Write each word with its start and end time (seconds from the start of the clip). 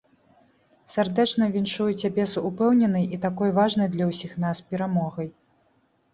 Сардэчна 0.93 1.49
віншую 1.55 1.87
цябе 2.05 2.23
з 2.31 2.43
упэўненай 2.49 3.05
і 3.17 3.21
такой 3.27 3.53
важнай 3.59 3.93
для 3.99 4.09
ўсіх 4.11 4.31
нас 4.49 4.65
перамогай! 4.73 5.33